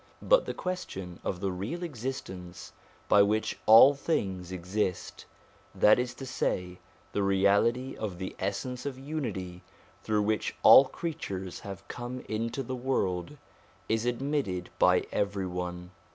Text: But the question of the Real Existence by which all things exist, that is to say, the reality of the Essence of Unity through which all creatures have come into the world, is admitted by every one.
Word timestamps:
But 0.23 0.47
the 0.47 0.53
question 0.55 1.19
of 1.23 1.41
the 1.41 1.51
Real 1.51 1.83
Existence 1.83 2.71
by 3.07 3.21
which 3.21 3.59
all 3.67 3.93
things 3.93 4.51
exist, 4.51 5.25
that 5.75 5.99
is 5.99 6.15
to 6.15 6.25
say, 6.25 6.79
the 7.11 7.21
reality 7.21 7.95
of 7.95 8.17
the 8.17 8.35
Essence 8.39 8.87
of 8.87 8.97
Unity 8.97 9.61
through 10.03 10.23
which 10.23 10.55
all 10.63 10.85
creatures 10.85 11.59
have 11.59 11.87
come 11.87 12.21
into 12.27 12.63
the 12.63 12.75
world, 12.75 13.37
is 13.87 14.07
admitted 14.07 14.71
by 14.79 15.05
every 15.11 15.45
one. 15.45 15.91